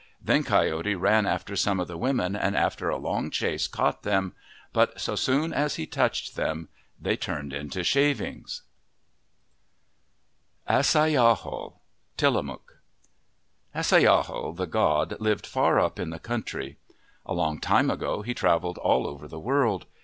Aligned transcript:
Then 0.19 0.41
Coyote 0.43 0.95
ran 0.95 1.27
after 1.27 1.55
some 1.55 1.79
of 1.79 1.87
the 1.87 1.95
women 1.95 2.35
and 2.35 2.55
after 2.57 2.89
a 2.89 2.97
long 2.97 3.29
chase 3.29 3.67
caught 3.67 4.01
them. 4.01 4.33
But 4.73 4.99
so 4.99 5.15
soon 5.15 5.53
as 5.53 5.75
he 5.75 5.85
touched 5.85 6.35
them, 6.35 6.69
they 6.99 7.15
turned 7.15 7.53
into 7.53 7.83
shavings. 7.83 8.63
55 10.67 10.75
MYTHS 10.75 10.95
AND 10.95 10.95
LEGENDS 10.95 10.95
AS 10.95 10.95
AI 10.95 11.07
YAHAL 11.07 11.81
Tillamook 12.17 12.79
AAI 13.75 14.01
YAHAL, 14.01 14.53
the 14.53 14.65
god, 14.65 15.17
lived 15.19 15.45
far 15.45 15.79
up 15.79 15.99
in 15.99 16.09
the 16.09 16.17
country. 16.17 16.77
A 17.27 17.35
long 17.35 17.59
time 17.59 17.91
ago 17.91 18.23
he 18.23 18.33
travelled 18.33 18.79
all 18.79 19.05
over 19.05 19.27
the 19.27 19.37
world. 19.39 19.85